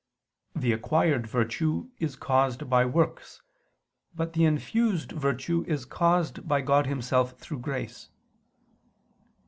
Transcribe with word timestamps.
The 0.55 0.71
acquired 0.71 1.27
virtue 1.27 1.91
is 1.99 2.15
caused 2.15 2.67
by 2.67 2.85
works; 2.87 3.43
but 4.15 4.33
the 4.33 4.45
infused 4.45 5.11
virtue 5.11 5.63
is 5.67 5.85
caused 5.85 6.47
by 6.47 6.61
God 6.61 6.87
Himself 6.87 7.37
through 7.37 7.59
His 7.59 7.63
grace. 7.65 8.09